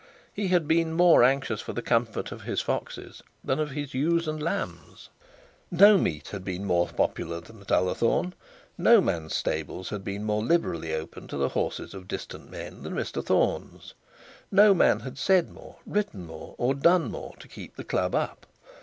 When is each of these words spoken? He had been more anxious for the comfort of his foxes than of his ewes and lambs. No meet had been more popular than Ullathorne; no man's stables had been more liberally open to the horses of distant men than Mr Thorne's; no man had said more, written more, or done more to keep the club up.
He 0.33 0.47
had 0.47 0.67
been 0.67 0.93
more 0.93 1.23
anxious 1.23 1.61
for 1.61 1.73
the 1.73 1.81
comfort 1.83 2.31
of 2.31 2.41
his 2.41 2.59
foxes 2.59 3.21
than 3.43 3.59
of 3.59 3.69
his 3.69 3.93
ewes 3.93 4.27
and 4.27 4.41
lambs. 4.41 5.09
No 5.69 5.95
meet 5.99 6.29
had 6.29 6.43
been 6.43 6.65
more 6.65 6.87
popular 6.87 7.39
than 7.39 7.63
Ullathorne; 7.69 8.33
no 8.79 8.99
man's 8.99 9.35
stables 9.35 9.89
had 9.89 10.03
been 10.03 10.23
more 10.23 10.41
liberally 10.43 10.91
open 10.91 11.27
to 11.27 11.37
the 11.37 11.49
horses 11.49 11.93
of 11.93 12.07
distant 12.07 12.49
men 12.49 12.81
than 12.81 12.95
Mr 12.95 13.23
Thorne's; 13.23 13.93
no 14.51 14.73
man 14.73 15.01
had 15.01 15.19
said 15.19 15.51
more, 15.51 15.75
written 15.85 16.25
more, 16.25 16.55
or 16.57 16.73
done 16.73 17.11
more 17.11 17.35
to 17.37 17.47
keep 17.47 17.75
the 17.75 17.83
club 17.83 18.15
up. 18.15 18.47